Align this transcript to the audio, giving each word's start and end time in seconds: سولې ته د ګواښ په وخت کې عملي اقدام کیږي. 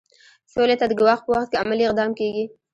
سولې 0.53 0.75
ته 0.79 0.85
د 0.87 0.93
ګواښ 0.99 1.19
په 1.23 1.29
وخت 1.33 1.49
کې 1.51 1.59
عملي 1.63 1.83
اقدام 1.85 2.11
کیږي. 2.19 2.45